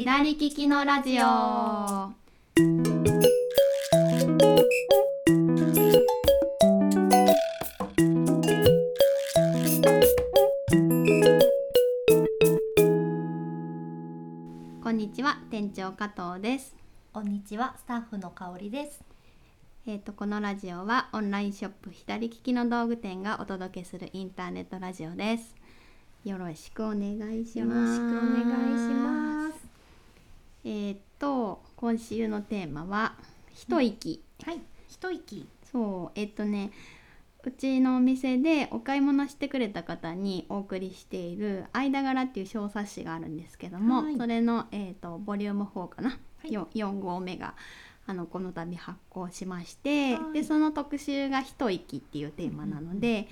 [0.00, 2.14] 左利きのラジオ
[14.82, 16.74] こんにちは店長加藤です
[17.12, 19.04] こんにちは、スタッフの香りです。
[19.86, 25.54] えー、とこのラジオはオンラインショップ左利きの道具店がお届けするインターネットラジオです
[26.24, 28.40] よろしくお願いしよろますしくお願
[28.74, 29.39] いします。
[30.64, 33.14] えー、と今週のテーマは
[33.54, 35.48] 一息、はい、一息。
[35.70, 36.18] そう。
[36.18, 36.70] えっ、とね
[37.42, 44.16] うちのお店でお買い物してくれた方にお送りしている「間柄」っていう小冊子があるんですけども、はい。
[44.16, 46.52] それの、えー、とボリューム4かな、い。
[46.52, 47.54] よ 4, 号目が
[48.06, 50.32] あのこの度発行しまして、はい。
[50.34, 53.28] でその特集が「一息」っていうテーマなので、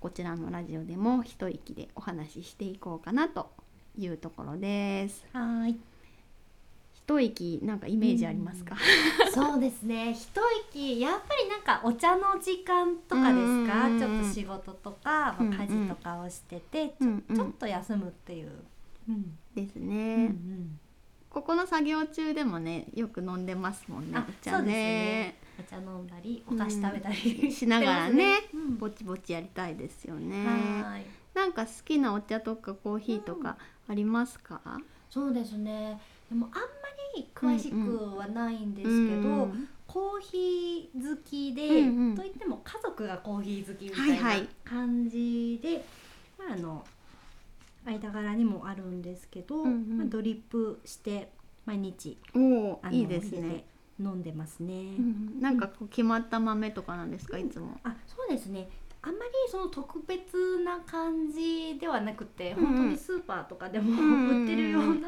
[0.00, 3.50] こちらのラジオでも一息でお話ししていこうかなと
[3.98, 5.26] いうところです。
[5.32, 5.80] はーい。
[7.08, 8.76] 一息なんかイメージありますか、
[9.32, 10.12] そうですね。
[10.12, 10.28] 一
[10.70, 13.86] 息、やっぱりなんかお茶の時間とかですか？
[13.86, 18.50] うんうんうんちょっと仕事とか、うんうんまあ家事とかをしてて、ちょうんうんちょっと休むっていう。
[19.08, 19.38] うん。
[19.54, 20.78] ですうんうね、ん。
[21.30, 30.44] ここの作業中でもねよく飲んでますもんねあお茶ねお茶飲んだり、お菓子食べたりしながらねしてますねぼちぼちやりたいですよねうん
[30.82, 31.04] はーい。
[31.34, 33.56] なんか好きなお茶とかコーヒーとか
[33.88, 34.60] ありますか、
[35.08, 35.98] そうですね。
[36.28, 36.58] でもあんま
[37.22, 42.14] り詳しくはないんですけど、うんコーヒー好きで、うんうん。
[42.14, 44.38] といっても家族がコーヒー好きみたはいはい。
[44.40, 45.82] いな感じで、
[46.38, 46.84] まああの
[47.86, 49.96] 間柄にもあるんですけど、うんうん。
[49.96, 51.30] まあ、ドリップして
[51.64, 52.18] 毎日
[52.90, 53.64] いいですね。
[53.98, 54.74] 飲んでますね。
[54.74, 57.80] うんなんかこう決まった豆とかなんですかいつも。
[57.82, 58.68] あそうですね。
[59.00, 62.66] あんまりその特別な感じではなくて、うんうん。
[62.66, 65.07] 本当にスーパーとかでもんうん売ってるような、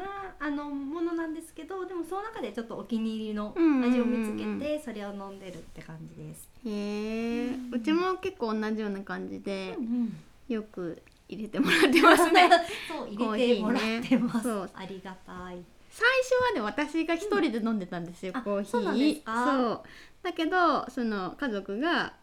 [0.51, 3.91] のものなんですけどでもその中でちょっとお気に入りのうんうんうんうん。
[3.91, 6.49] 味を見つけて、それを飲んでるって感じです。
[6.65, 7.49] へえ。
[7.71, 10.15] うちも結構同じような感じでうん
[10.47, 12.49] よく入れてもらってますね。
[12.89, 14.49] そう入れてもらってます。
[14.73, 15.63] ありがたい。
[15.91, 19.65] 最初はね私が一人で飲んでたんですよ、あコーヒー。
[19.65, 19.81] そう
[20.23, 22.13] だけどその家族が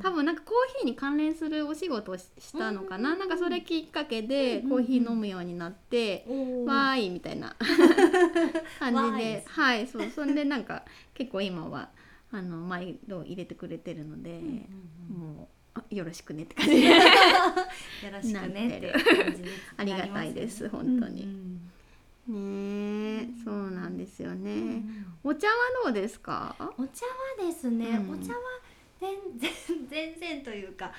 [0.00, 6.24] 多分分なんかコーヒーに関連するお仕事をししたのかな、うんなんかそれきっかけでコーヒー飲むようになって、
[6.66, 7.56] わーいみたいな
[8.78, 9.44] 感じで。
[9.46, 10.08] はいそう。
[10.08, 10.84] そんでなんか
[11.14, 11.90] 結構今は
[12.30, 14.40] あの毎度入れてくれてるので、
[15.08, 16.88] もうあよろしくねって感じで。
[16.88, 16.94] よ
[18.12, 21.24] ろしくねって感じにありがたいです本当に。
[21.24, 21.57] うん
[22.28, 23.28] ねえ。
[23.44, 24.58] そうなんですよね、うん。
[24.58, 26.54] うんお茶はどうですか？
[26.58, 27.06] お茶
[27.40, 28.10] はですね、うん。
[28.12, 28.38] お茶は
[29.00, 29.50] 全然
[29.88, 30.94] 全然というかあんま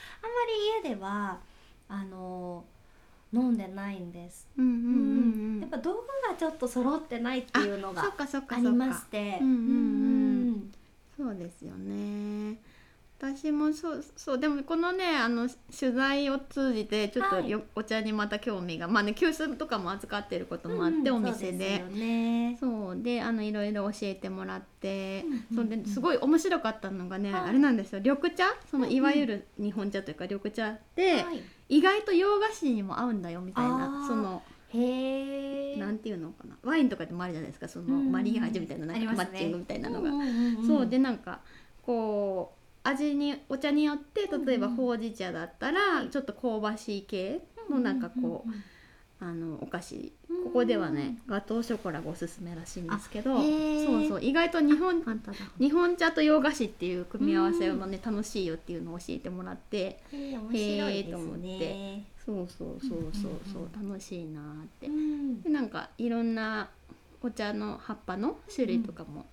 [0.83, 1.39] り家では
[1.87, 2.65] あの
[3.31, 5.59] 飲んでないんです、うんうんうんうん。
[5.61, 8.01] やっぱ道具がちょっと揃ってないっていうのが
[8.49, 9.39] ありまして。
[9.41, 9.47] うん。
[9.47, 10.73] うんうんうん。
[11.17, 12.57] そうですよね
[13.21, 17.49] 私もそうそうでもこのねあの取材を通じてちょっとはい。
[17.49, 21.79] よ、お茶にまた興味がまあね急須とかも扱ってることもあって、うんお店で。
[21.79, 22.57] そうすよね。
[22.59, 27.49] そうであのいろいろ教えてもらって、うんうんそうですごい面白かったのがね、はい。
[27.49, 27.99] あれなんですよ。
[27.99, 28.45] 緑茶？
[28.71, 31.43] そのいわゆる日本茶というか緑茶って、はい。
[31.67, 34.07] 意外と洋菓子にも合うんだよみたいあなー。
[34.07, 36.55] そのへえなんていうのかな。
[36.63, 40.09] ワインとかでもあるじゃないですかその、うんマリアージュみたいなマッチングみたいなのが。
[40.09, 40.65] んんんん。
[40.65, 41.41] そうでなんか
[41.85, 42.58] こう
[42.89, 44.71] 味にお茶によって例えばうん。
[44.71, 46.09] うんほうじ茶だったらはい。
[46.09, 48.51] ちょっと香ばしい系のなんかこう
[49.21, 50.13] あのお菓子。
[50.43, 54.23] ここではねガトーショコラがおすすめらしいんですけどそうそう。
[54.23, 55.03] 意外と日本
[55.59, 62.03] 日本茶と洋菓子っていう組み合わせもね楽しいよっていうのを教えてもらってへえ面白いですへーと思っね。
[62.25, 63.41] そうそうそうそう。
[63.51, 63.89] そううんうん。
[63.89, 64.87] 楽しいなーって。
[64.87, 65.41] うん。
[65.41, 66.69] でなんかいろんな
[67.21, 69.25] お茶の葉っぱの種類とかも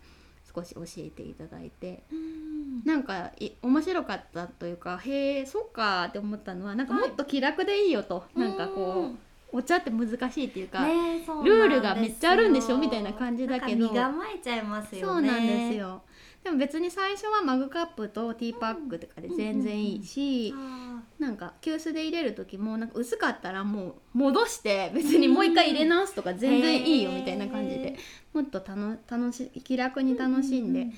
[0.57, 2.85] 少し教えていただいて、うん。
[2.85, 7.09] なんかい面白かったというかへえそっかって思ったのはなんかはい。
[7.09, 9.19] もっと気楽でいいよと、なんかこう
[9.57, 13.89] お茶って難しいっていうか、ねそうルールがめっちゃあるんでしょみたいな感じだけど。
[13.91, 15.01] 身構えちゃいますよね。
[15.01, 16.03] そうなんですよ。
[16.45, 27.97] でも別に最初はマグカップとティーパックとかで全然いいし、あなんか急須で入れる時もなんか薄かったらもう戻して別にもう一回入れ直すとか全然いいよみたいな感じへで
[28.33, 30.93] もっと楽楽し気楽に楽しんで、う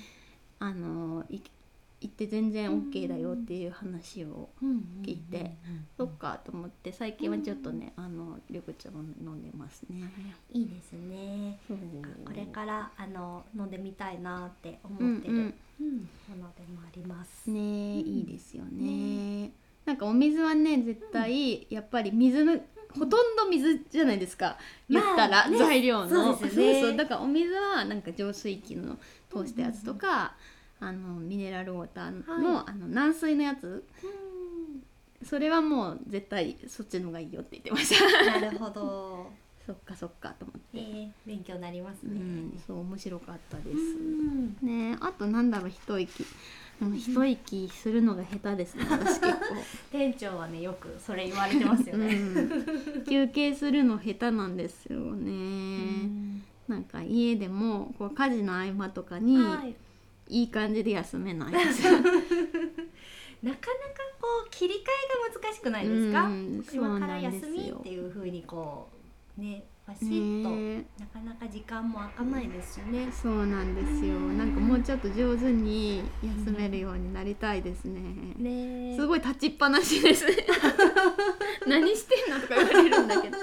[0.59, 1.41] あのい
[2.01, 5.57] 行って全然 OK だよっていう話をうんうん聞いて
[5.97, 10.13] そっかと思って最近はちょっとね、あの緑茶を飲んでますね。
[10.53, 11.59] いいですね。
[12.25, 19.51] これからあの飲んでみたいなって思うんってる、うんものでもあります、ねうんいいですよね。
[19.85, 22.59] なんかお水はね絶対やっぱり水の
[22.91, 24.57] ほとんど水じゃないですか。
[24.89, 25.59] 言まあったら、ね。
[25.59, 26.37] 材料の。
[26.37, 26.97] そうですよねそう。
[26.97, 28.99] だからお水はなんか浄水器の
[29.31, 30.35] 通したやつとか、
[30.81, 33.85] あのミネラルウォーターの,、はあの軟水のやつ。
[34.03, 35.27] うん。
[35.27, 38.41] それはもう絶対そっちの方がいいよって言ってました。
[38.41, 39.31] なるほど。
[39.67, 42.15] そっかそっかと思って、えー、勉強になりますうね。
[42.19, 44.57] ん、そう面白かったです、うん。
[44.63, 46.25] ねあとなんだろう一息。
[46.81, 49.39] でも一息するのが下手ですね 私結構。
[49.91, 52.15] 店長はねよくそれ言われてますよね。
[52.15, 56.43] うん、休憩するの下手なんですよね、うん。
[56.67, 59.75] なんか家でもこう家事の合間とかにはい。
[60.29, 61.53] いい感じで休めない。
[61.53, 63.59] ですよなかなか
[64.21, 68.89] こう切り替えが難しくないですか、うん今から休みよっていう風にこ
[69.39, 70.85] うねバシッと、ね。
[70.99, 73.09] なかなか時間も空かないですしね。
[73.11, 74.19] そうなんですよ。
[74.19, 78.01] なんかもうちょっと上手に休めるようになりたいですね、
[78.37, 78.97] ね。
[78.97, 80.27] すごい立ちっぱなしです
[81.67, 82.41] 何してんの？
[82.41, 83.39] とか言われるんだけど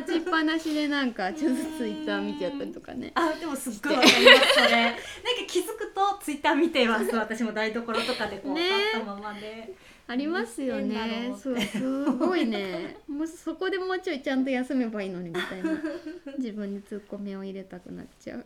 [0.00, 3.12] 立ちっぱなしでなんかちょっとツイッター見ちゃったりとかね。
[3.14, 4.82] あでもすっごいわかりますそれ。
[4.82, 4.98] なんか
[5.46, 8.68] 気づくとツイッター見てます私も台所とかでこうね。
[8.68, 9.74] 立ったままで、
[10.06, 11.32] ありますよね。
[11.40, 12.96] そうすごいね。
[13.08, 15.70] もうそこでもうちょいちゃんと休めばいいのにみたいな。
[16.38, 18.44] 自分にツッコミを入れたくなっちゃう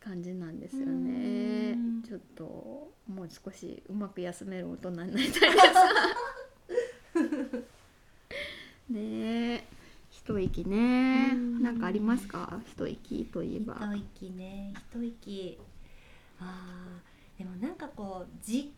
[0.00, 1.72] 感じなんですよね。
[1.72, 2.02] うん。
[2.02, 2.44] ちょっと
[3.08, 5.62] もう少しうまく休める大人になりたいです。
[8.88, 8.98] ね
[9.54, 9.64] え
[10.38, 11.30] 一息ね。
[11.32, 11.62] うん。
[11.62, 12.60] なんかありますか？
[12.66, 13.76] 一息といえば。
[13.94, 14.72] 一息ね。
[14.92, 15.58] 一息。
[16.40, 18.70] あーでもなんかこう実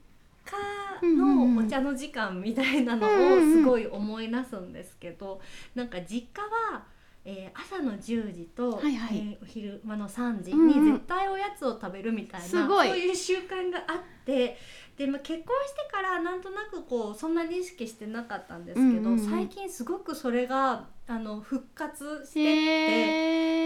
[0.44, 3.10] 家のお茶の時間みたいなのを
[3.40, 5.40] すごい思い出すんですけど、
[5.74, 6.42] なんか実家
[6.72, 6.84] は、
[7.24, 9.18] えー朝の10時と、はいはい。
[9.18, 10.84] えーお昼間の3時うんうん。
[10.86, 12.88] に絶対おやつを食べるみたいな、すごい。
[12.88, 14.58] そういう習慣があって
[14.96, 19.18] で、まあ、結婚してからなんとなくこうそんなに意識してなかったんですけど、うんうんうん。
[19.18, 22.44] 最近すごくそれがあの復活してって。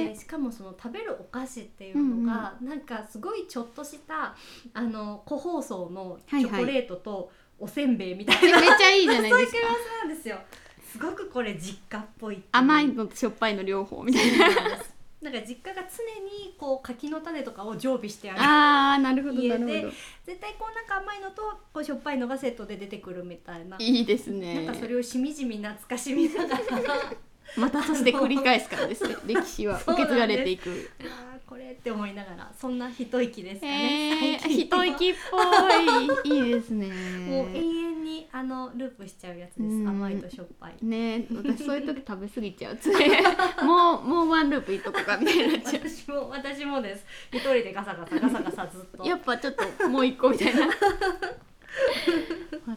[0.05, 4.37] へでしかもその食べるお菓子っていうのが、なんかすごいちょっとした
[4.73, 9.37] あの個包装のチョコレートとおせんべいみたいな、めっちゃいいじゃないですか。
[9.37, 10.39] そういう組み合わせなんですよ
[10.91, 14.47] すごくこれ実家っぽい甘いのとしょっぱいの両方みたいな。
[15.21, 18.39] なんか実家が常にこう柿の種とかを常備してある。
[18.41, 19.87] あーなるほど家で。
[20.25, 21.43] 絶対こうなんか甘いのと
[21.75, 23.77] こうしょっぱいのがセットで出てくるみたいな。
[23.81, 24.65] いいですね。
[24.65, 26.63] なんかそれをしみじみ懐かしみながら。
[27.57, 29.17] またそして繰り返すからですね。
[29.27, 30.91] 歴史は受け継がれていく。
[31.01, 35.15] あーこれって思いながらそんな一息ですかえね、ー、最近一息っ
[36.25, 36.37] ぽい。
[36.37, 36.87] いいですね。
[37.27, 37.88] もう永遠
[38.19, 39.89] にあのループしちゃうやつです、うん。
[39.89, 40.75] 甘いとしょっぱい。
[40.83, 42.77] ね私そういう時 食べ過ぎちゃう。
[42.77, 43.23] つ ね
[43.63, 47.05] もうもうワンループいっとこうかみたいになっちゃ私も私もです。
[47.33, 49.03] 一人でガサガサガサガサずっと。
[49.05, 50.67] うやっぱちょっともう一個みたいな。
[50.67, 50.73] わ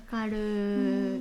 [0.09, 1.19] かる。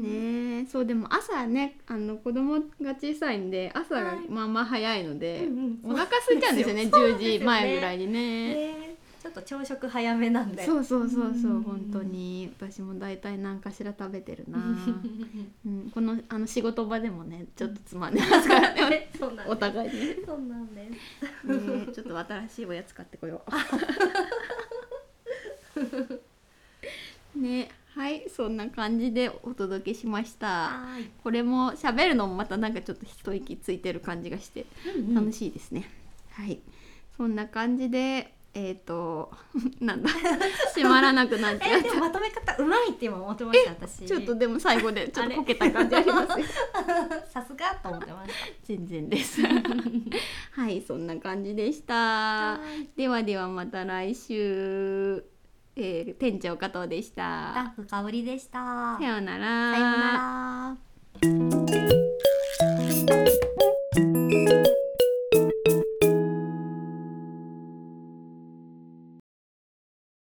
[0.00, 4.28] ねねそうでも朝ねあの子供が小さいんで朝がはい。
[4.28, 5.92] まあまあ早いので、うんうん。
[5.92, 7.38] お腹空いちゃうんですよね10そうなんですよね。
[7.38, 8.54] 時前ぐらいにね。
[8.54, 8.89] ね
[9.20, 10.64] ちょっと朝食早めなんで。
[10.64, 11.62] そうそうそうそううん。
[11.62, 12.50] 本当に。
[12.58, 14.58] 私も大体何かしら食べてるな、
[15.66, 19.10] うん、このあの仕事場でもねちょっとつまんでますからね。
[19.46, 20.00] お互いに。
[20.06, 20.90] ねそうなんです。
[21.44, 23.42] ねちょっと新しいおやつ買ってこよ
[27.36, 27.38] う。
[27.38, 30.46] ねはいそんな感じでお届けしました。
[30.46, 31.10] はい。
[31.22, 34.64] これも喋るのもまたなんかちょっと一息ついてる感じがして
[35.14, 35.90] 楽しいですね、
[36.30, 36.58] はい。
[37.18, 39.30] そんな感じでえっ、と
[39.80, 40.10] なんだ？
[40.74, 44.00] 閉まらなくなっちゃっえでもまとめ方うまいって今思ってました私。
[44.00, 46.46] たちょっとでも最後で ちょっとこけた感じありますよ。
[47.32, 48.32] さすがと思ってまし
[48.64, 49.40] 全然です。
[49.42, 51.94] はいそんな感じでした。
[51.94, 52.88] はい。
[52.96, 55.24] ではではまた来週、
[55.76, 57.52] えー店長加藤でした。
[57.54, 58.96] たスタッフ香りでした。
[58.98, 59.72] さようなら。
[59.72, 60.76] さような
[63.44, 63.49] ら